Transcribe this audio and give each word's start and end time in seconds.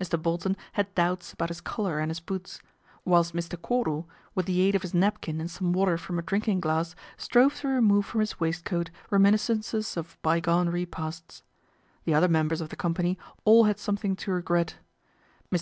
Mr. 0.00 0.16
Bolton 0.18 0.56
had 0.72 0.94
doubts 0.94 1.34
about 1.34 1.50
his 1.50 1.60
collar 1.60 1.98
and 1.98 2.10
his 2.10 2.18
boots, 2.18 2.62
whilst 3.04 3.34
Mr. 3.34 3.60
Cordal, 3.60 4.08
with 4.34 4.46
the 4.46 4.62
aid 4.62 4.74
of 4.74 4.80
his 4.80 4.94
napkin 4.94 5.38
and 5.38 5.50
some 5.50 5.74
water 5.74 5.98
from 5.98 6.18
a 6.18 6.22
drinking 6.22 6.60
glass, 6.60 6.94
strove 7.18 7.56
to 7.60 7.68
remove 7.68 8.06
from 8.06 8.20
his 8.20 8.40
waistcoat 8.40 8.88
remin 9.10 9.34
iscences 9.34 9.94
of 9.98 10.16
bygone 10.22 10.70
repasts. 10.70 11.42
The 12.04 12.14
other 12.14 12.26
members 12.28 12.62
of 12.62 12.70
the 12.70 12.76
company 12.76 13.18
all 13.44 13.64
had 13.64 13.78
something 13.78 14.16
to 14.16 14.30
regret. 14.32 14.76
Mr. 15.52 15.54